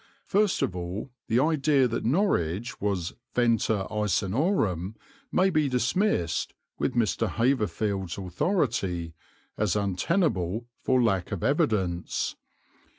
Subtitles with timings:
[0.25, 4.95] First of all the idea that Norwich was Venta Icenorum
[5.31, 7.29] may be dismissed, with Mr.
[7.33, 9.13] Haverfield's authority,
[9.59, 12.35] as untenable for lack of evidence.